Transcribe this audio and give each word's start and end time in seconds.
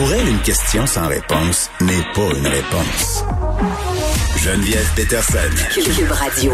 Pour 0.00 0.14
elle, 0.14 0.28
une 0.28 0.40
question 0.40 0.86
sans 0.86 1.08
réponse 1.08 1.70
n'est 1.82 2.06
pas 2.14 2.34
une 2.34 2.46
réponse. 2.46 3.22
Geneviève 4.38 4.90
Peterson. 4.96 5.38
Cube 5.74 6.10
Radio. 6.10 6.52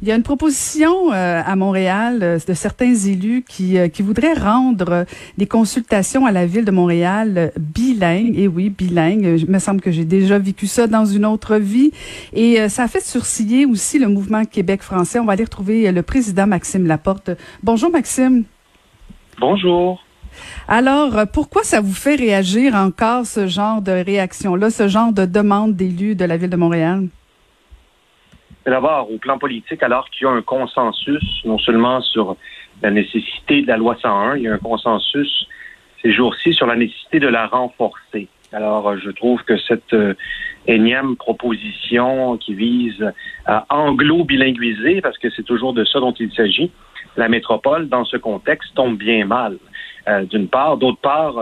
Il 0.00 0.08
y 0.08 0.10
a 0.10 0.14
une 0.14 0.22
proposition 0.22 1.12
euh, 1.12 1.42
à 1.44 1.54
Montréal 1.54 2.20
euh, 2.22 2.38
de 2.48 2.54
certains 2.54 2.94
élus 2.94 3.44
qui, 3.46 3.76
euh, 3.76 3.88
qui 3.88 4.00
voudraient 4.00 4.32
rendre 4.32 5.04
des 5.36 5.44
consultations 5.44 6.24
à 6.24 6.32
la 6.32 6.46
ville 6.46 6.64
de 6.64 6.70
Montréal 6.70 7.52
bilingues. 7.58 8.38
Et 8.38 8.48
oui, 8.48 8.70
bilingues. 8.70 9.36
Il 9.38 9.50
me 9.50 9.58
semble 9.58 9.82
que 9.82 9.90
j'ai 9.90 10.06
déjà 10.06 10.38
vécu 10.38 10.66
ça 10.66 10.86
dans 10.86 11.04
une 11.04 11.26
autre 11.26 11.56
vie. 11.56 11.90
Et 12.32 12.70
ça 12.70 12.84
a 12.84 12.88
fait 12.88 13.04
sourciller 13.04 13.66
aussi 13.66 13.98
le 13.98 14.08
mouvement 14.08 14.46
Québec 14.46 14.80
français. 14.80 15.18
On 15.18 15.26
va 15.26 15.34
aller 15.34 15.44
retrouver 15.44 15.92
le 15.92 16.00
président 16.00 16.46
Maxime 16.46 16.86
Laporte. 16.86 17.32
Bonjour 17.62 17.90
Maxime. 17.90 18.44
Bonjour. 19.38 20.05
Alors, 20.68 21.12
pourquoi 21.32 21.62
ça 21.62 21.80
vous 21.80 21.94
fait 21.94 22.16
réagir 22.16 22.74
encore 22.74 23.26
ce 23.26 23.46
genre 23.46 23.82
de 23.82 23.92
réaction-là, 23.92 24.70
ce 24.70 24.88
genre 24.88 25.12
de 25.12 25.24
demande 25.26 25.74
d'élus 25.76 26.14
de 26.14 26.24
la 26.24 26.36
ville 26.36 26.50
de 26.50 26.56
Montréal? 26.56 27.08
D'abord, 28.64 29.10
au 29.12 29.18
plan 29.18 29.38
politique, 29.38 29.82
alors 29.82 30.10
qu'il 30.10 30.26
y 30.26 30.28
a 30.28 30.32
un 30.32 30.42
consensus, 30.42 31.24
non 31.44 31.58
seulement 31.58 32.00
sur 32.00 32.36
la 32.82 32.90
nécessité 32.90 33.62
de 33.62 33.68
la 33.68 33.76
loi 33.76 33.96
101, 34.00 34.36
il 34.36 34.42
y 34.42 34.48
a 34.48 34.54
un 34.54 34.58
consensus 34.58 35.46
ces 36.02 36.12
jours-ci 36.12 36.52
sur 36.52 36.66
la 36.66 36.76
nécessité 36.76 37.18
de 37.20 37.28
la 37.28 37.46
renforcer. 37.46 38.28
Alors, 38.56 38.88
euh, 38.88 38.96
je 39.04 39.10
trouve 39.10 39.42
que 39.42 39.58
cette 39.58 39.92
euh, 39.92 40.14
énième 40.66 41.14
proposition 41.16 42.38
qui 42.38 42.54
vise 42.54 43.12
à 43.44 43.66
anglo-bilinguiser, 43.68 45.02
parce 45.02 45.18
que 45.18 45.28
c'est 45.28 45.42
toujours 45.42 45.74
de 45.74 45.84
ça 45.84 46.00
dont 46.00 46.14
il 46.14 46.32
s'agit, 46.32 46.72
la 47.18 47.28
métropole, 47.28 47.90
dans 47.90 48.06
ce 48.06 48.16
contexte, 48.16 48.74
tombe 48.74 48.96
bien 48.96 49.26
mal. 49.26 49.58
Euh, 50.08 50.24
d'une 50.24 50.48
part. 50.48 50.78
D'autre 50.78 51.00
part, 51.02 51.34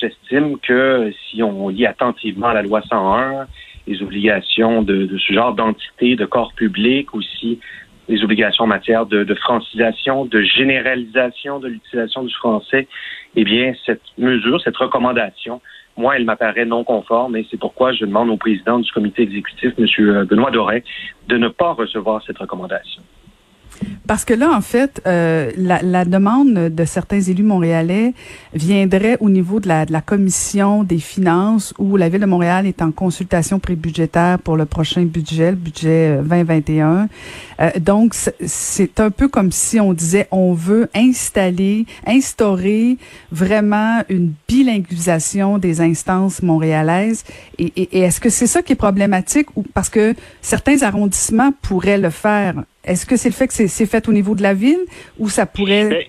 j'estime 0.00 0.58
que 0.58 1.10
si 1.30 1.42
on 1.42 1.68
lit 1.70 1.86
attentivement 1.86 2.52
la 2.52 2.60
loi 2.60 2.82
101, 2.82 3.46
les 3.86 4.02
obligations 4.02 4.82
de, 4.82 5.08
ce 5.16 5.32
genre 5.32 5.54
d'entité, 5.54 6.14
de 6.14 6.26
corps 6.26 6.52
public, 6.52 7.14
aussi 7.14 7.58
les 8.06 8.22
obligations 8.22 8.64
en 8.64 8.66
matière 8.66 9.06
de, 9.06 9.34
francisation, 9.34 10.26
de 10.26 10.42
généralisation 10.42 11.58
de 11.58 11.68
l'utilisation 11.68 12.22
du 12.22 12.34
français, 12.34 12.86
eh 13.34 13.44
bien, 13.44 13.72
cette 13.86 14.02
mesure, 14.18 14.60
cette 14.60 14.76
recommandation, 14.76 15.62
moi, 15.98 16.16
elle 16.16 16.24
m'apparaît 16.24 16.64
non 16.64 16.84
conforme 16.84 17.36
et 17.36 17.46
c'est 17.50 17.58
pourquoi 17.58 17.92
je 17.92 18.04
demande 18.04 18.30
au 18.30 18.36
président 18.36 18.78
du 18.78 18.90
comité 18.92 19.22
exécutif, 19.22 19.72
M. 19.76 20.24
Benoît 20.24 20.50
Doré, 20.50 20.84
de 21.26 21.36
ne 21.36 21.48
pas 21.48 21.72
recevoir 21.72 22.22
cette 22.24 22.38
recommandation. 22.38 23.02
Parce 24.06 24.24
que 24.24 24.32
là, 24.32 24.50
en 24.52 24.60
fait, 24.60 25.02
euh, 25.06 25.50
la, 25.56 25.82
la, 25.82 26.04
demande 26.04 26.54
de 26.54 26.84
certains 26.84 27.20
élus 27.20 27.42
montréalais 27.42 28.14
viendrait 28.54 29.18
au 29.20 29.28
niveau 29.28 29.60
de 29.60 29.68
la, 29.68 29.84
de 29.84 29.92
la 29.92 30.00
commission 30.00 30.82
des 30.82 30.98
finances 30.98 31.74
où 31.78 31.96
la 31.96 32.08
ville 32.08 32.22
de 32.22 32.26
Montréal 32.26 32.66
est 32.66 32.80
en 32.80 32.90
consultation 32.90 33.58
prébudgétaire 33.58 34.38
pour 34.38 34.56
le 34.56 34.64
prochain 34.64 35.02
budget, 35.02 35.50
le 35.50 35.56
budget 35.56 36.16
2021. 36.22 36.86
Euh, 36.88 37.06
euh, 37.60 37.70
donc, 37.80 38.14
c'est 38.14 39.00
un 39.00 39.10
peu 39.10 39.28
comme 39.28 39.52
si 39.52 39.78
on 39.78 39.92
disait 39.92 40.28
on 40.30 40.54
veut 40.54 40.88
installer, 40.94 41.84
instaurer 42.06 42.96
vraiment 43.30 44.02
une 44.08 44.32
bilinguisation 44.48 45.58
des 45.58 45.80
instances 45.80 46.42
montréalaises. 46.42 47.24
Et, 47.58 47.72
et, 47.76 47.98
et 47.98 48.00
est-ce 48.00 48.20
que 48.20 48.30
c'est 48.30 48.46
ça 48.46 48.62
qui 48.62 48.72
est 48.72 48.76
problématique 48.76 49.48
ou 49.56 49.64
parce 49.74 49.90
que 49.90 50.14
certains 50.40 50.82
arrondissements 50.82 51.52
pourraient 51.60 51.98
le 51.98 52.10
faire? 52.10 52.54
Est-ce 52.88 53.06
que 53.06 53.16
c'est 53.16 53.28
le 53.28 53.34
fait 53.34 53.46
que 53.46 53.52
c'est 53.52 53.86
fait 53.86 54.08
au 54.08 54.12
niveau 54.12 54.34
de 54.34 54.42
la 54.42 54.54
ville 54.54 54.84
ou 55.18 55.28
ça 55.28 55.46
pourrait... 55.46 55.88
Ben, 55.88 56.04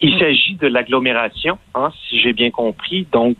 il 0.00 0.18
s'agit 0.18 0.56
de 0.56 0.66
l'agglomération, 0.66 1.58
hein, 1.74 1.90
si 2.06 2.20
j'ai 2.20 2.34
bien 2.34 2.50
compris. 2.50 3.06
Donc, 3.10 3.38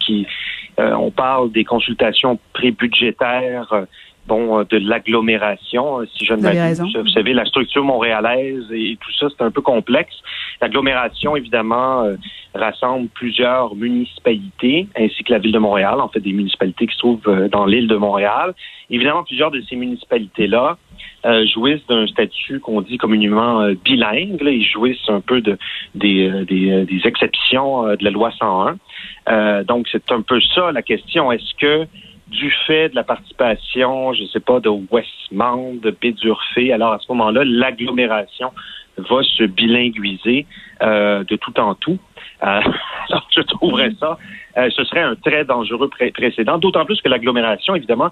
euh, 0.79 0.93
on 0.95 1.11
parle 1.11 1.53
des 1.53 1.65
consultations 1.65 2.39
prébudgétaires, 2.55 3.71
euh, 3.73 3.85
bon, 4.27 4.61
euh, 4.61 4.65
de 4.65 4.79
l'agglomération, 4.79 6.01
si 6.17 6.25
je 6.25 6.33
ne 6.33 6.41
m'abuse. 6.41 6.81
Vous 6.81 7.09
savez, 7.11 7.35
la 7.35 7.45
structure 7.45 7.85
montréalaise 7.85 8.65
et 8.73 8.97
tout 8.99 9.13
ça, 9.19 9.27
c'est 9.37 9.45
un 9.45 9.51
peu 9.51 9.61
complexe. 9.61 10.15
L'agglomération, 10.63 11.37
évidemment, 11.37 12.07
rassemble 12.55 13.09
plusieurs 13.09 13.75
municipalités, 13.75 14.89
ainsi 14.97 15.23
que 15.23 15.33
la 15.33 15.41
ville 15.41 15.53
de 15.53 15.59
Montréal, 15.59 16.01
en 16.01 16.09
fait, 16.09 16.21
des 16.21 16.33
municipalités 16.33 16.87
qui 16.87 16.95
se 16.95 16.99
trouvent 16.99 17.49
dans 17.51 17.67
l'île 17.67 17.89
de 17.89 17.97
Montréal. 17.97 18.55
Évidemment, 18.89 19.25
plusieurs 19.25 19.51
de 19.51 19.61
ces 19.69 19.77
municipalités-là 19.77 20.79
euh, 21.25 21.47
jouissent 21.47 21.87
d'un 21.87 22.07
statut 22.07 22.61
qu'on 22.61 22.83
dit 22.83 22.99
communément 22.99 23.63
euh, 23.63 23.75
bilingue. 23.83 24.43
Là. 24.43 24.51
Ils 24.51 24.65
jouissent 24.65 25.09
un 25.09 25.21
peu 25.21 25.41
de, 25.41 25.57
des, 25.95 26.29
euh, 26.29 26.45
des, 26.45 26.85
des 26.85 27.07
exceptions 27.07 27.85
de 27.85 28.05
la 28.05 28.11
loi 28.11 28.31
101. 28.39 29.63
donc, 29.65 29.89
c'est 29.91 30.13
un 30.13 30.21
peu 30.21 30.39
ça 30.55 30.71
la 30.73 30.83
question. 30.83 31.33
Est-ce 31.33 31.55
que 31.55 31.87
du 32.29 32.51
fait 32.67 32.91
de 32.91 32.95
la 32.95 33.05
participation, 33.05 34.13
je 34.13 34.23
ne 34.23 34.27
sais 34.29 34.41
pas, 34.41 34.61
de 34.61 34.69
Westmount, 34.69 35.77
de 35.83 35.91
Bédurfé, 35.91 36.73
alors 36.73 36.93
à 36.93 36.99
ce 36.99 37.11
moment-là, 37.13 37.43
l'agglomération 37.45 38.53
va 38.99 39.23
se 39.23 39.45
bilinguiser 39.45 40.47
de 40.81 41.37
tout 41.37 41.59
en 41.61 41.75
tout? 41.75 41.99
alors, 42.41 43.29
je 43.31 43.41
trouverais 43.43 43.93
ça, 44.01 44.19
ce 44.57 44.85
serait 44.85 45.03
un 45.03 45.15
très 45.15 45.45
dangereux 45.45 45.89
précédent, 46.13 46.59
d'autant 46.59 46.85
plus 46.85 47.01
que 47.01 47.09
l'agglomération, 47.09 47.75
évidemment, 47.75 48.11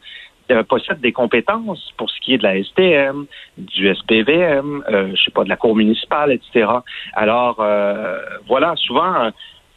euh, 0.52 0.62
possède 0.62 1.00
des 1.00 1.12
compétences 1.12 1.92
pour 1.96 2.10
ce 2.10 2.20
qui 2.20 2.34
est 2.34 2.38
de 2.38 2.42
la 2.42 2.62
STM, 2.62 3.26
du 3.58 3.94
SPVM, 3.94 4.84
euh, 4.88 5.10
je 5.14 5.22
sais 5.22 5.30
pas, 5.30 5.44
de 5.44 5.48
la 5.48 5.56
cour 5.56 5.74
municipale, 5.74 6.32
etc. 6.32 6.68
Alors, 7.14 7.56
euh, 7.60 8.18
voilà, 8.46 8.74
souvent, 8.76 9.30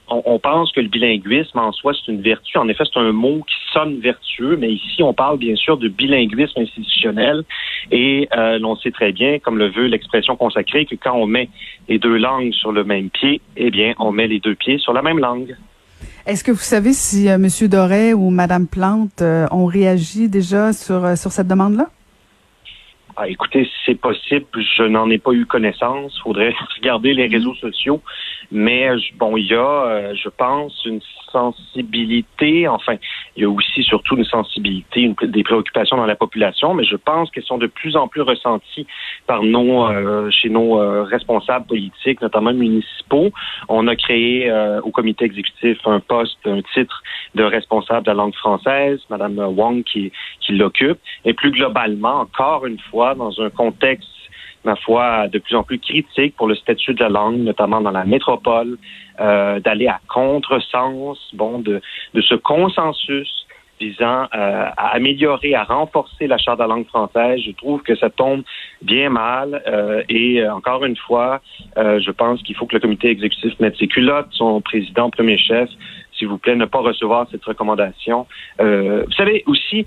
on, 0.07 0.39
pense 0.39 0.71
que 0.71 0.81
le 0.81 0.87
bilinguisme 0.87 1.57
en 1.57 1.71
soi, 1.71 1.93
c'est 1.93 2.11
une 2.11 2.21
vertu. 2.21 2.57
En 2.57 2.67
effet, 2.67 2.83
c'est 2.85 2.99
un 2.99 3.11
mot 3.11 3.43
qui 3.47 3.55
sonne 3.73 3.99
vertueux, 3.99 4.55
mais 4.55 4.71
ici, 4.71 5.01
on 5.01 5.13
parle 5.13 5.37
bien 5.37 5.55
sûr 5.55 5.77
de 5.77 5.87
bilinguisme 5.87 6.59
institutionnel. 6.59 7.43
Et 7.91 8.27
euh, 8.37 8.59
l'on 8.59 8.75
sait 8.75 8.91
très 8.91 9.11
bien, 9.11 9.39
comme 9.39 9.57
le 9.57 9.69
veut 9.69 9.87
l'expression 9.87 10.35
consacrée, 10.35 10.85
que 10.85 10.95
quand 10.95 11.15
on 11.15 11.25
met 11.25 11.49
les 11.89 11.97
deux 11.97 12.17
langues 12.17 12.53
sur 12.53 12.71
le 12.71 12.83
même 12.83 13.09
pied, 13.09 13.41
eh 13.57 13.71
bien, 13.71 13.93
on 13.99 14.11
met 14.11 14.27
les 14.27 14.39
deux 14.39 14.55
pieds 14.55 14.77
sur 14.77 14.93
la 14.93 15.01
même 15.01 15.19
langue. 15.19 15.55
Est-ce 16.25 16.43
que 16.43 16.51
vous 16.51 16.57
savez 16.57 16.93
si 16.93 17.29
euh, 17.29 17.35
M. 17.35 17.47
Doré 17.67 18.15
ou 18.15 18.31
Mme 18.31 18.65
Plante 18.65 19.21
euh, 19.21 19.45
ont 19.51 19.67
réagi 19.67 20.27
déjà 20.27 20.73
sur, 20.73 21.05
euh, 21.05 21.15
sur 21.15 21.31
cette 21.31 21.47
demande-là? 21.47 21.87
Ah, 23.17 23.29
écoutez, 23.29 23.69
c'est 23.85 23.95
possible. 23.95 24.45
Je 24.77 24.83
n'en 24.83 25.09
ai 25.09 25.17
pas 25.17 25.31
eu 25.31 25.45
connaissance. 25.45 26.19
Faudrait 26.21 26.53
regarder 26.77 27.13
les 27.13 27.27
réseaux 27.27 27.55
sociaux. 27.55 28.01
Mais 28.51 28.89
bon, 29.17 29.37
il 29.37 29.47
y 29.47 29.55
a, 29.55 30.13
je 30.13 30.27
pense, 30.27 30.83
une 30.85 30.99
sensibilité. 31.31 32.67
Enfin, 32.67 32.95
il 33.35 33.43
y 33.43 33.45
a 33.45 33.49
aussi 33.49 33.83
surtout 33.83 34.17
une 34.17 34.25
sensibilité, 34.25 35.13
des 35.23 35.43
préoccupations 35.43 35.95
dans 35.95 36.05
la 36.05 36.17
population. 36.17 36.73
Mais 36.73 36.83
je 36.83 36.97
pense 36.97 37.31
qu'elles 37.31 37.45
sont 37.45 37.57
de 37.57 37.67
plus 37.67 37.95
en 37.95 38.09
plus 38.09 38.21
ressenties 38.21 38.85
par 39.27 39.43
nos, 39.43 39.87
chez 40.31 40.49
nos 40.49 41.03
responsables 41.05 41.67
politiques, 41.67 42.21
notamment 42.21 42.53
municipaux. 42.53 43.31
On 43.69 43.87
a 43.87 43.95
créé 43.95 44.51
au 44.83 44.91
comité 44.91 45.25
exécutif 45.25 45.77
un 45.85 46.01
poste, 46.01 46.37
un 46.45 46.61
titre 46.73 47.01
de 47.33 47.43
responsable 47.43 48.05
de 48.05 48.11
la 48.11 48.15
langue 48.15 48.35
française, 48.35 48.99
Madame 49.09 49.37
Wong 49.37 49.83
qui, 49.83 50.11
qui 50.41 50.53
l'occupe. 50.53 50.99
Et 51.23 51.33
plus 51.33 51.51
globalement, 51.51 52.21
encore 52.21 52.65
une 52.65 52.79
fois 52.91 53.04
dans 53.13 53.39
un 53.41 53.49
contexte 53.49 54.09
ma 54.65 54.75
foi, 54.75 55.27
de 55.27 55.39
plus 55.39 55.55
en 55.55 55.63
plus 55.63 55.79
critique 55.79 56.35
pour 56.35 56.47
le 56.47 56.55
statut 56.55 56.93
de 56.93 56.99
la 56.99 57.09
langue, 57.09 57.37
notamment 57.37 57.81
dans 57.81 57.91
la 57.91 58.03
métropole, 58.03 58.77
euh, 59.21 59.59
d'aller 59.59 59.87
à 59.87 59.99
contresens, 60.09 61.17
bon, 61.33 61.59
de, 61.59 61.81
ce 62.19 62.35
consensus 62.35 63.45
visant 63.79 64.23
euh, 64.33 64.69
à 64.77 64.95
améliorer, 64.95 65.53
à 65.53 65.65
renforcer 65.65 66.27
la 66.27 66.37
charte 66.37 66.59
de 66.59 66.63
la 66.63 66.69
langue 66.69 66.87
française. 66.87 67.41
Je 67.45 67.51
trouve 67.51 67.81
que 67.81 67.95
ça 67.95 68.09
tombe 68.09 68.43
bien 68.81 69.09
mal 69.09 69.61
euh, 69.67 70.01
et 70.07 70.47
encore 70.47 70.85
une 70.85 70.95
fois, 70.95 71.41
je 71.75 72.11
pense 72.11 72.41
qu'il 72.41 72.55
faut 72.55 72.65
que 72.65 72.75
le 72.75 72.79
comité 72.79 73.09
exécutif 73.09 73.53
mette 73.59 73.77
ses 73.77 73.87
culottes, 73.87 74.29
son 74.31 74.61
président, 74.61 75.09
premier 75.09 75.37
chef, 75.37 75.69
s'il 76.17 76.29
vous 76.29 76.37
plaît, 76.37 76.55
ne 76.55 76.65
pas 76.65 76.79
recevoir 76.79 77.27
cette 77.29 77.43
recommandation. 77.43 78.25
vous 78.59 79.11
savez 79.11 79.43
aussi, 79.45 79.85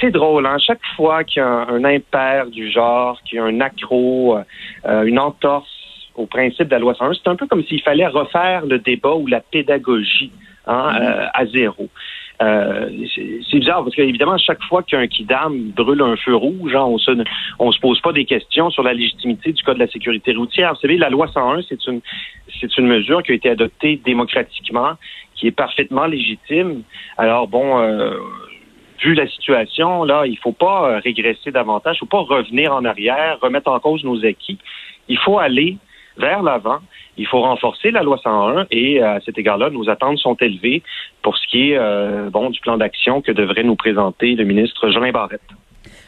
c'est 0.00 0.10
drôle, 0.10 0.46
hein? 0.46 0.56
Chaque 0.58 0.84
fois 0.96 1.24
qu'il 1.24 1.40
y 1.40 1.44
a 1.44 1.48
un, 1.48 1.84
impair 1.84 2.46
du 2.46 2.70
genre, 2.70 3.20
qu'il 3.22 3.36
y 3.36 3.38
a 3.38 3.44
un 3.44 3.60
accro, 3.60 4.38
euh, 4.86 5.02
une 5.04 5.18
entorse 5.18 5.68
au 6.14 6.26
principe 6.26 6.68
de 6.68 6.72
la 6.72 6.78
loi 6.78 6.94
101, 6.94 7.12
c'est 7.14 7.28
un 7.28 7.36
peu 7.36 7.46
comme 7.46 7.62
s'il 7.64 7.82
fallait 7.82 8.06
refaire 8.06 8.64
le 8.64 8.78
débat 8.78 9.14
ou 9.14 9.26
la 9.26 9.40
pédagogie 9.40 10.32
hein, 10.66 10.92
mm-hmm. 10.92 11.02
euh, 11.02 11.26
à 11.34 11.46
zéro. 11.46 11.88
Euh, 12.42 12.90
c'est 13.14 13.58
bizarre 13.58 13.82
parce 13.82 13.94
qu'évidemment, 13.94 14.36
chaque 14.36 14.62
fois 14.64 14.82
qu'un 14.82 15.06
kidam 15.06 15.70
brûle 15.70 16.02
un 16.02 16.16
feu 16.16 16.34
rouge, 16.34 16.74
hein, 16.74 16.84
on 16.84 16.98
se 16.98 17.10
on 17.58 17.72
se 17.72 17.80
pose 17.80 18.00
pas 18.00 18.12
des 18.12 18.26
questions 18.26 18.68
sur 18.70 18.82
la 18.82 18.92
légitimité 18.92 19.52
du 19.52 19.62
code 19.62 19.76
de 19.76 19.80
la 19.80 19.88
sécurité 19.88 20.32
routière. 20.34 20.74
Vous 20.74 20.80
savez, 20.80 20.98
la 20.98 21.08
loi 21.08 21.28
101, 21.28 21.62
c'est 21.68 21.86
une 21.86 22.00
c'est 22.60 22.76
une 22.76 22.86
mesure 22.86 23.22
qui 23.22 23.32
a 23.32 23.34
été 23.34 23.48
adoptée 23.48 24.00
démocratiquement, 24.04 24.92
qui 25.34 25.46
est 25.46 25.52
parfaitement 25.52 26.06
légitime. 26.06 26.82
Alors 27.16 27.48
bon, 27.48 27.78
euh, 27.78 28.18
vu 29.02 29.14
la 29.14 29.26
situation, 29.28 30.04
là, 30.04 30.24
il 30.26 30.38
faut 30.38 30.52
pas 30.52 30.90
euh, 30.90 30.98
régresser 30.98 31.50
davantage, 31.50 31.96
il 31.96 31.98
faut 32.00 32.06
pas 32.06 32.20
revenir 32.20 32.72
en 32.74 32.84
arrière, 32.84 33.38
remettre 33.40 33.70
en 33.70 33.80
cause 33.80 34.04
nos 34.04 34.24
acquis. 34.24 34.58
Il 35.08 35.18
faut 35.18 35.38
aller 35.38 35.78
vers 36.16 36.42
l'avant. 36.42 36.78
Il 37.18 37.26
faut 37.26 37.40
renforcer 37.40 37.90
la 37.90 38.02
loi 38.02 38.18
101 38.22 38.66
et 38.70 39.02
à 39.02 39.20
cet 39.20 39.38
égard-là, 39.38 39.70
nos 39.70 39.88
attentes 39.88 40.18
sont 40.18 40.34
élevées 40.34 40.82
pour 41.22 41.36
ce 41.38 41.46
qui 41.46 41.72
est 41.72 42.30
bon 42.30 42.50
du 42.50 42.60
plan 42.60 42.76
d'action 42.76 43.22
que 43.22 43.32
devrait 43.32 43.62
nous 43.62 43.76
présenter 43.76 44.34
le 44.34 44.44
ministre 44.44 44.90
Jolin 44.90 45.12
Barrette. 45.12 45.40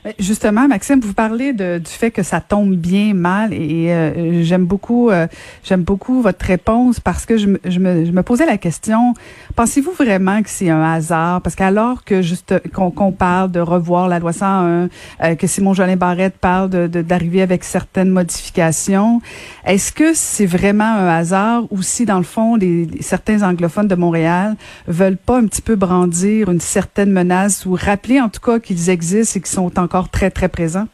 Euh, 0.06 0.12
justement, 0.18 0.68
Maxime, 0.68 1.00
vous 1.00 1.14
parlez 1.14 1.52
de, 1.52 1.78
du 1.78 1.90
fait 1.90 2.10
que 2.10 2.22
ça 2.22 2.40
tombe 2.40 2.74
bien 2.74 3.14
mal 3.14 3.52
et 3.52 3.92
euh, 3.92 4.42
j'aime 4.42 4.64
beaucoup, 4.64 5.10
euh, 5.10 5.26
j'aime 5.64 5.82
beaucoup 5.82 6.22
votre 6.22 6.44
réponse 6.44 7.00
parce 7.00 7.26
que 7.26 7.36
je, 7.36 7.48
je, 7.64 7.78
me, 7.78 8.04
je 8.04 8.12
me 8.12 8.22
posais 8.22 8.46
la 8.46 8.58
question 8.58 9.14
pensez-vous 9.58 9.90
vraiment 9.90 10.40
que 10.40 10.48
c'est 10.48 10.70
un 10.70 10.82
hasard? 10.82 11.42
Parce 11.42 11.56
qu'alors 11.56 12.04
que 12.04 12.22
juste 12.22 12.54
qu'on 12.72 13.10
parle 13.10 13.50
de 13.50 13.58
revoir 13.58 14.06
la 14.06 14.20
loi 14.20 14.32
101, 14.32 15.34
que 15.34 15.48
Simon 15.48 15.74
Jolin 15.74 15.96
Barrette 15.96 16.38
parle 16.38 16.70
de 16.70 16.86
d'arriver 17.02 17.42
avec 17.42 17.64
certaines 17.64 18.10
modifications, 18.10 19.20
est-ce 19.66 19.90
que 19.90 20.14
c'est 20.14 20.46
vraiment 20.46 20.84
un 20.84 21.08
hasard 21.08 21.64
ou 21.72 21.82
si 21.82 22.04
dans 22.04 22.18
le 22.18 22.22
fond 22.22 22.54
les, 22.54 22.88
certains 23.00 23.42
anglophones 23.42 23.88
de 23.88 23.96
Montréal 23.96 24.54
veulent 24.86 25.16
pas 25.16 25.38
un 25.38 25.46
petit 25.46 25.62
peu 25.62 25.74
brandir 25.74 26.48
une 26.50 26.60
certaine 26.60 27.10
menace 27.10 27.66
ou 27.66 27.74
rappeler 27.74 28.20
en 28.20 28.28
tout 28.28 28.40
cas 28.40 28.60
qu'ils 28.60 28.90
existent 28.90 29.38
et 29.38 29.40
qu'ils 29.40 29.50
sont 29.50 29.76
en 29.76 29.88
encore 29.88 30.11
très, 30.11 30.31
très 30.31 30.50
présent? 30.50 30.87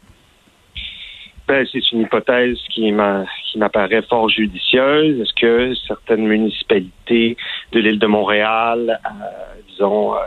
Ben, 1.49 1.67
c'est 1.69 1.91
une 1.91 2.01
hypothèse 2.01 2.57
qui 2.69 2.91
m'apparaît 2.91 4.01
fort 4.09 4.29
judicieuse. 4.29 5.19
Est-ce 5.19 5.33
que 5.33 5.75
certaines 5.87 6.25
municipalités 6.25 7.35
de 7.73 7.79
l'île 7.81 7.99
de 7.99 8.07
Montréal, 8.07 8.99
euh, 9.05 9.61
disons, 9.69 10.15
euh, 10.15 10.19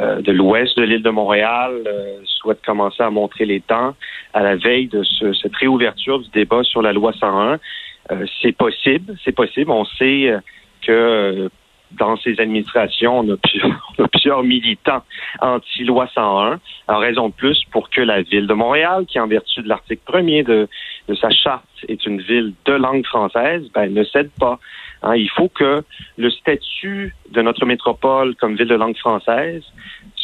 euh, 0.00 0.20
de 0.20 0.32
l'ouest 0.32 0.76
de 0.76 0.82
l'île 0.82 1.02
de 1.02 1.10
Montréal, 1.10 1.72
souhaitent 2.24 2.64
commencer 2.64 3.02
à 3.02 3.10
montrer 3.10 3.46
les 3.46 3.60
temps 3.60 3.94
à 4.34 4.42
la 4.42 4.56
veille 4.56 4.88
de 4.88 5.02
cette 5.40 5.56
réouverture 5.56 6.18
du 6.18 6.28
débat 6.30 6.62
sur 6.64 6.82
la 6.82 6.92
loi 6.92 7.12
101? 7.12 7.58
c'est 8.42 8.56
possible, 8.56 9.14
c'est 9.24 9.36
possible. 9.42 9.70
On 9.70 9.84
sait 9.84 10.34
que 10.82 11.48
dans 11.92 12.16
ces 12.16 12.40
administrations, 12.40 13.20
on 13.20 13.32
a, 13.32 13.36
plusieurs, 14.12 14.42
militants 14.42 15.02
anti-loi 15.40 16.08
101, 16.14 16.60
en 16.88 16.98
raison 16.98 17.28
de 17.28 17.34
plus 17.34 17.64
pour 17.70 17.90
que 17.90 18.00
la 18.00 18.22
ville 18.22 18.46
de 18.46 18.54
Montréal, 18.54 19.06
qui 19.06 19.18
en 19.18 19.26
vertu 19.26 19.62
de 19.62 19.68
l'article 19.68 20.02
premier 20.04 20.42
de, 20.42 20.68
de 21.08 21.14
sa 21.14 21.30
charte 21.30 21.64
est 21.88 22.04
une 22.06 22.20
ville 22.20 22.54
de 22.64 22.72
langue 22.72 23.06
française, 23.06 23.68
ben, 23.74 23.92
ne 23.92 24.04
cède 24.04 24.30
pas. 24.38 24.58
Hein, 25.02 25.16
il 25.16 25.30
faut 25.30 25.48
que 25.48 25.82
le 26.18 26.30
statut 26.30 27.14
de 27.30 27.42
notre 27.42 27.64
métropole 27.64 28.34
comme 28.36 28.56
ville 28.56 28.68
de 28.68 28.74
langue 28.74 28.96
française, 28.98 29.64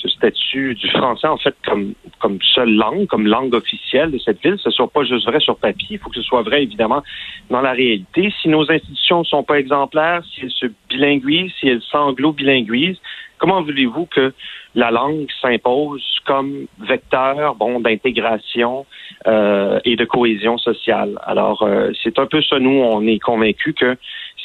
ce 0.01 0.09
statut 0.09 0.75
du 0.75 0.89
français 0.91 1.27
en 1.27 1.39
fait 1.39 1.55
comme 1.65 1.95
comme 2.19 2.39
seule 2.55 2.75
langue, 2.75 3.07
comme 3.07 3.27
langue 3.27 3.55
officielle 3.55 4.11
de 4.11 4.19
cette 4.19 4.43
ville, 4.43 4.57
ce 4.59 4.71
soit 4.71 4.89
pas 4.89 5.05
juste 5.05 5.27
vrai 5.27 5.41
sur 5.41 5.57
papier, 5.57 5.97
il 5.97 5.99
faut 5.99 6.11
que 6.11 6.17
ce 6.17 6.23
soit 6.23 6.43
vrai 6.43 6.63
évidemment 6.63 7.03
dans 7.51 7.61
la 7.61 7.73
réalité. 7.73 8.33
Si 8.41 8.49
nos 8.49 8.71
institutions 8.71 9.21
ne 9.21 9.25
sont 9.25 9.43
pas 9.43 9.59
exemplaires, 9.59 10.23
si 10.25 10.43
elles 10.43 10.51
se 10.51 10.67
bilinguisent, 10.89 11.53
si 11.61 11.69
elles 11.69 11.83
s'anglo-bilinguisent, 11.83 13.01
comment 13.39 13.63
voulez-vous 13.63 14.07
que 14.07 14.33
la 14.75 14.91
langue 14.91 15.27
s'impose 15.41 16.05
comme 16.27 16.67
vecteur 16.81 17.55
bon 17.55 17.81
d'intégration 17.81 18.87
euh, 19.27 19.81
et 19.85 19.97
de 19.97 20.05
cohésion 20.05 20.59
sociale? 20.59 21.19
Alors 21.25 21.63
euh, 21.63 21.91
c'est 22.03 22.19
un 22.19 22.27
peu 22.27 22.43
ça 22.43 22.59
nous 22.59 22.71
on 22.71 23.07
est 23.07 23.19
convaincus 23.19 23.75
que 23.75 23.97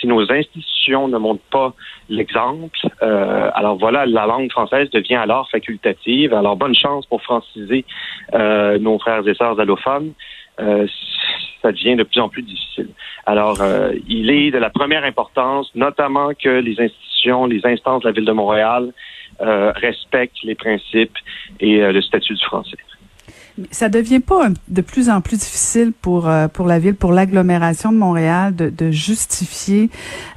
si 0.02 0.08
nos 0.08 0.30
institutions 0.32 1.08
ne 1.08 1.18
montrent 1.18 1.50
pas 1.52 1.74
l'exemple, 2.10 2.80
euh, 3.04 3.50
alors 3.54 3.78
voilà, 3.78 4.06
la 4.06 4.26
langue 4.26 4.52
française 4.52 4.90
devient 4.90 5.16
alors 5.16 5.50
facultative. 5.50 6.34
Alors 6.34 6.58
bonne 6.58 6.76
chance 6.76 7.06
pour 7.06 7.22
franciser 7.22 7.86
euh, 8.34 8.80
nos 8.80 8.98
frères 9.00 9.26
et 9.28 9.36
sœurs 9.36 9.60
allophones. 9.60 10.14
Euh, 10.60 10.88
ça 11.62 11.72
devient 11.72 11.96
de 11.96 12.04
plus 12.04 12.20
en 12.20 12.30
plus 12.30 12.42
difficile. 12.42 12.90
Alors, 13.26 13.62
euh, 13.62 13.94
il 14.08 14.32
est 14.32 14.50
de 14.50 14.58
la 14.58 14.72
première 14.72 15.04
importance, 15.04 15.70
notamment 15.76 16.32
que 16.34 16.50
les 16.50 16.80
institutions, 16.80 17.46
les 17.46 17.64
instances 17.66 18.02
de 18.02 18.08
la 18.08 18.14
Ville 18.14 18.26
de 18.26 18.32
Montréal 18.32 18.92
euh, 19.42 19.72
respectent 19.76 20.44
les 20.44 20.56
principes 20.56 21.18
et 21.60 21.78
le 21.78 22.02
statut 22.02 22.34
du 22.34 22.44
français. 22.44 22.78
Ça 23.72 23.90
devient 23.90 24.20
pas 24.20 24.50
de 24.70 24.82
plus 24.82 25.10
en 25.10 25.22
plus 25.22 25.38
difficile 25.38 25.92
pour 26.02 26.28
euh, 26.28 26.48
pour 26.48 26.68
la 26.68 26.80
ville, 26.80 26.96
pour 26.96 27.12
l'agglomération 27.12 27.92
de 27.92 27.98
Montréal, 27.98 28.56
de, 28.56 28.70
de 28.70 28.92
justifier. 28.92 29.90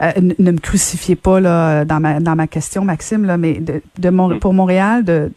Euh, 0.02 0.12
ne 0.38 0.50
me 0.50 0.58
crucifiez 0.58 1.16
pas 1.16 1.40
là 1.40 1.84
dans 1.84 2.00
ma 2.00 2.20
dans 2.20 2.34
ma 2.34 2.46
question, 2.46 2.84
Maxime 2.84 3.24
là, 3.24 3.36
mais 3.36 3.54
de, 3.54 3.82
de 3.98 4.10
mm. 4.10 4.40
pour 4.40 4.52
Montréal 4.52 5.04
de 5.04 5.30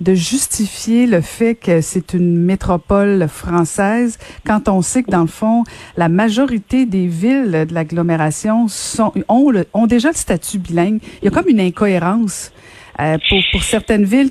de 0.00 0.14
justifier 0.14 1.06
le 1.06 1.20
fait 1.22 1.54
que 1.54 1.80
c'est 1.80 2.12
une 2.12 2.36
métropole 2.36 3.28
française 3.28 4.18
quand 4.44 4.68
on 4.68 4.82
sait 4.82 5.02
que 5.02 5.10
dans 5.10 5.22
le 5.22 5.26
fond 5.26 5.64
la 5.96 6.08
majorité 6.08 6.84
des 6.84 7.06
villes 7.06 7.66
de 7.66 7.74
l'agglomération 7.74 8.68
sont 8.68 9.12
ont, 9.28 9.52
ont 9.72 9.86
déjà 9.86 10.08
le 10.08 10.14
statut 10.14 10.58
bilingue. 10.58 11.00
Il 11.22 11.24
y 11.24 11.28
a 11.28 11.30
comme 11.30 11.48
une 11.48 11.60
incohérence. 11.60 12.52
Euh, 12.98 13.18
pour, 13.52 13.62
certaines 13.62 14.04
villes 14.04 14.30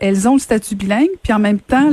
elles 0.00 0.28
ont 0.28 0.34
le 0.34 0.38
statut 0.38 0.76
bilingue, 0.76 1.10
puis 1.22 1.32
en 1.32 1.40
même 1.40 1.58
temps, 1.60 1.90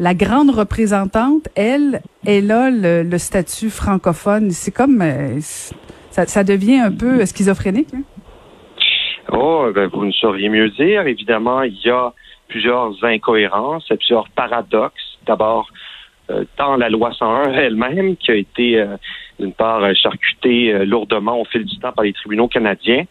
la 0.00 0.14
grande 0.14 0.50
représentante, 0.50 1.48
elle, 1.54 2.00
elle 2.26 2.50
a 2.50 2.70
le, 2.70 3.18
statut 3.18 3.70
francophone. 3.70 4.50
C'est 4.50 4.72
comme, 4.72 5.00
euh, 5.00 5.38
ça, 6.10 6.42
devient 6.42 6.80
un 6.80 6.90
peu 6.90 7.24
schizophrénique. 7.24 7.88
Hein? 7.94 8.02
Oh, 9.32 9.70
ben, 9.72 9.88
vous 9.92 10.06
ne 10.06 10.12
sauriez 10.12 10.48
mieux 10.48 10.70
dire. 10.70 11.06
Évidemment, 11.06 11.62
il 11.62 11.78
y 11.84 11.90
a 11.90 12.12
plusieurs 12.48 12.92
incohérences, 13.04 13.86
plusieurs 13.86 14.28
paradoxes. 14.30 15.18
D'abord, 15.24 15.68
euh, 16.30 16.44
tant 16.56 16.76
la 16.76 16.88
loi 16.88 17.12
101 17.12 17.52
elle-même, 17.52 18.16
qui 18.16 18.32
a 18.32 18.34
été 18.34 18.84
d'une 19.38 19.52
part 19.52 19.94
charcutée 19.94 20.84
lourdement 20.84 21.40
au 21.40 21.44
fil 21.44 21.64
du 21.64 21.78
temps 21.78 21.92
par 21.92 22.04
les 22.04 22.12
tribunaux 22.12 22.48
canadiens, 22.48 23.04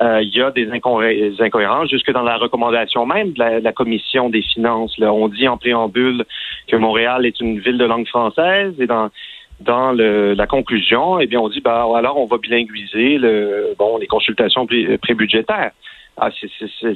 euh, 0.00 0.22
il 0.22 0.34
y 0.34 0.40
a 0.40 0.50
des 0.50 0.70
incohérences 0.70 1.90
jusque 1.90 2.12
dans 2.12 2.22
la 2.22 2.36
recommandation 2.36 3.04
même 3.04 3.32
de 3.32 3.62
la, 3.62 3.72
commission 3.72 4.30
des 4.30 4.42
finances. 4.42 4.96
Là. 4.98 5.12
On 5.12 5.28
dit 5.28 5.48
en 5.48 5.56
préambule 5.56 6.24
que 6.68 6.76
Montréal 6.76 7.26
est 7.26 7.40
une 7.40 7.58
ville 7.58 7.78
de 7.78 7.84
langue 7.84 8.06
française 8.06 8.74
et 8.78 8.86
dans 8.86 9.10
dans 9.60 9.90
le, 9.90 10.34
la 10.34 10.46
conclusion, 10.46 11.18
eh 11.18 11.26
bien, 11.26 11.40
on 11.40 11.48
dit 11.48 11.60
bah 11.60 11.84
alors 11.96 12.16
on 12.16 12.26
va 12.26 12.38
bilinguiser 12.38 13.18
le 13.18 13.74
bon 13.76 13.98
les 13.98 14.06
consultations 14.06 14.68
prébudgétaires. 15.02 15.72
Ah, 16.20 16.30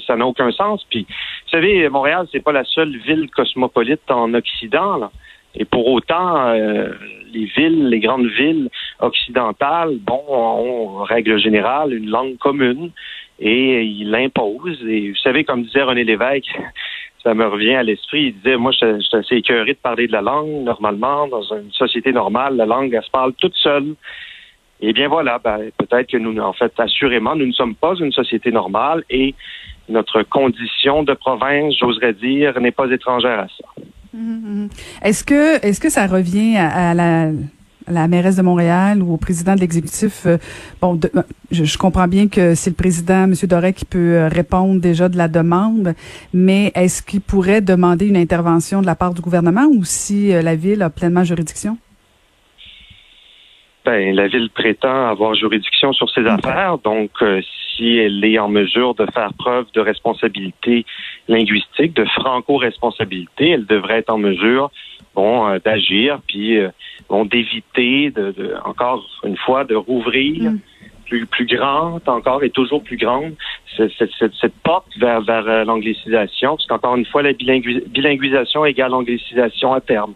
ça 0.06 0.16
n'a 0.16 0.26
aucun 0.26 0.50
sens. 0.50 0.84
Puis, 0.90 1.06
vous 1.08 1.50
savez, 1.50 1.88
Montréal, 1.88 2.26
c'est 2.32 2.43
pas 2.43 2.52
la 2.52 2.64
seule 2.64 2.96
ville 2.99 3.31
cosmopolite 3.31 4.10
en 4.10 4.34
Occident. 4.34 4.96
Là. 4.96 5.10
Et 5.54 5.64
pour 5.64 5.87
autant, 5.88 6.49
euh, 6.49 6.88
les 7.32 7.44
villes, 7.44 7.88
les 7.88 8.00
grandes 8.00 8.26
villes 8.26 8.69
occidentales, 9.02 9.99
bon, 10.00 10.22
ont 10.28 11.02
règle 11.02 11.38
générale 11.38 11.93
une 11.93 12.08
langue 12.08 12.38
commune 12.38 12.90
et 13.38 13.82
ils 13.82 14.11
l'imposent. 14.11 14.82
Et 14.87 15.11
vous 15.11 15.16
savez, 15.16 15.44
comme 15.44 15.64
disait 15.64 15.82
René 15.82 16.04
Lévesque, 16.04 16.47
ça 17.23 17.35
me 17.35 17.47
revient 17.47 17.75
à 17.75 17.82
l'esprit, 17.82 18.26
il 18.26 18.35
disait, 18.35 18.56
moi, 18.56 18.73
je, 18.73 19.00
suis 19.00 19.16
assez 19.16 19.37
écœuré 19.37 19.75
de 19.75 19.78
parler 19.78 20.06
de 20.06 20.12
la 20.12 20.23
langue. 20.23 20.64
Normalement, 20.64 21.28
dans 21.28 21.42
une 21.54 21.71
société 21.73 22.12
normale, 22.12 22.56
la 22.56 22.66
langue, 22.66 22.94
elle 22.94 23.04
se 23.04 23.11
parle 23.11 23.32
toute 23.35 23.54
seule. 23.54 23.94
Eh 24.85 24.92
bien 24.92 25.06
voilà, 25.06 25.38
ben, 25.38 25.71
peut-être 25.78 26.11
que 26.11 26.16
nous, 26.16 26.37
en 26.40 26.52
fait, 26.52 26.73
assurément, 26.78 27.37
nous 27.37 27.47
ne 27.47 27.52
sommes 27.52 27.76
pas 27.76 27.94
une 27.94 28.11
société 28.11 28.50
normale 28.50 29.04
et 29.11 29.35
notre 29.88 30.23
condition 30.23 31.04
de 31.04 31.14
province, 31.14 31.75
j'oserais 31.78 32.14
dire, 32.14 32.61
n'est 32.61 32.73
pas 32.73 32.90
étrangère 32.90 33.38
à 33.38 33.47
ça. 33.47 33.82
Mm-hmm. 34.16 34.71
Est-ce 35.04 35.25
que 35.25 35.64
est-ce 35.64 35.80
que 35.80 35.88
ça 35.88 36.06
revient 36.06 36.56
à, 36.56 36.94
la 36.94 37.30
la 37.89 38.09
mairesse 38.09 38.37
de 38.37 38.43
Montréal 38.43 39.03
ou 39.03 39.15
au 39.15 39.17
président 39.17 39.55
de 39.55 39.61
l'exécutif, 39.61 40.27
euh, 40.27 40.39
bon, 40.81 40.99
je, 41.51 41.79
comprends 41.79 42.09
bien 42.09 42.29
que 42.29 42.55
c'est 42.55 42.71
le 42.71 42.77
président, 42.77 43.25
M. 43.25 43.35
Doré, 43.45 43.73
qui 43.73 43.85
peut 43.85 43.99
euh, 43.99 44.29
répondre 44.29 44.81
déjà 44.81 45.09
de 45.09 45.17
la 45.17 45.29
demande, 45.29 45.95
mais 46.33 46.73
est-ce 46.75 47.03
qu'il 47.03 47.21
pourrait 47.21 47.61
demander 47.61 48.07
une 48.07 48.17
intervention 48.17 48.81
de 48.81 48.87
la 48.87 48.95
part 48.95 49.15
du 49.15 49.21
gouvernement 49.21 49.67
ou 49.67 49.85
si 49.85 50.33
euh, 50.33 50.43
la 50.43 50.55
ville 50.55 50.83
a 50.83 50.91
pleinement 50.91 51.25
juridiction? 51.25 51.79
Ben, 53.85 54.15
la 54.15 54.29
ville 54.29 54.51
prétend 54.51 55.09
avoir 55.09 55.35
juridiction 55.35 55.93
sur 55.93 56.09
ses 56.11 56.25
affaires, 56.27 56.79
donc 56.79 57.11
si 57.77 57.97
elle 57.99 58.25
est 58.25 58.39
en 58.39 58.49
mesure 58.49 58.95
de 58.95 59.07
faire 59.12 59.33
preuve 59.35 59.67
de 59.75 59.81
responsabilité 59.81 60.85
linguistique, 61.27 61.95
de 61.95 62.05
franco-responsabilité, 62.05 63.51
elle 63.51 63.67
devrait 63.67 63.99
être 63.99 64.11
en 64.11 64.19
mesure, 64.19 64.71
bon, 65.14 65.49
euh, 65.49 65.59
d'agir, 65.64 66.21
puis 66.26 66.59
euh, 66.59 66.71
bon, 67.09 67.25
d'éviter, 67.25 68.11
de, 68.11 68.33
de, 68.33 68.54
encore 68.64 69.04
une 69.25 69.37
fois, 69.37 69.64
de 69.64 69.75
rouvrir. 69.75 70.52
Mm. 70.52 70.59
Plus, 71.07 71.26
plus 71.26 71.45
grande 71.45 72.00
encore 72.07 72.42
et 72.42 72.49
toujours 72.49 72.83
plus 72.83 72.97
grande 72.97 73.35
cette, 73.76 73.90
cette, 74.19 74.33
cette 74.40 74.54
porte 74.62 74.87
vers, 74.99 75.21
vers 75.21 75.47
euh, 75.47 75.62
l'anglicisation, 75.62 76.57
parce 76.57 76.66
qu'encore 76.66 76.97
une 76.97 77.04
fois, 77.04 77.23
la 77.23 77.35
bilinguisation 77.35 78.64
égale 78.64 78.95
anglicisation 78.95 79.75
à 79.75 79.83
terme. 79.83 80.14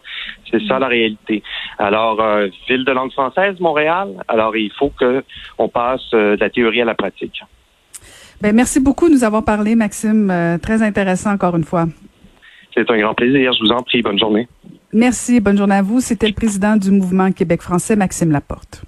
C'est 0.50 0.62
ça 0.62 0.78
mm. 0.78 0.80
la 0.80 0.86
réalité. 0.86 1.42
Alors, 1.78 2.18
ville 2.66 2.86
de 2.86 2.92
langue 2.92 3.12
française, 3.12 3.60
Montréal, 3.60 4.08
alors 4.26 4.56
il 4.56 4.72
faut 4.72 4.88
que 4.88 5.22
on 5.58 5.68
passe 5.68 6.08
de 6.12 6.38
la 6.40 6.48
théorie 6.48 6.80
à 6.80 6.86
la 6.86 6.94
pratique. 6.94 7.42
Ben, 8.40 8.54
merci 8.54 8.80
beaucoup 8.80 9.08
de 9.08 9.14
nous 9.14 9.24
avoir 9.24 9.44
parlé, 9.44 9.74
Maxime. 9.74 10.30
Euh, 10.30 10.58
très 10.58 10.82
intéressant 10.82 11.32
encore 11.32 11.56
une 11.56 11.64
fois. 11.64 11.86
C'est 12.76 12.90
un 12.90 12.98
grand 12.98 13.14
plaisir. 13.14 13.52
Je 13.52 13.64
vous 13.64 13.70
en 13.70 13.82
prie. 13.82 14.02
Bonne 14.02 14.18
journée. 14.18 14.46
Merci. 14.92 15.40
Bonne 15.40 15.56
journée 15.56 15.76
à 15.76 15.82
vous. 15.82 16.00
C'était 16.00 16.28
le 16.28 16.34
président 16.34 16.76
du 16.76 16.90
mouvement 16.90 17.32
Québec 17.32 17.62
français, 17.62 17.96
Maxime 17.96 18.30
Laporte. 18.30 18.82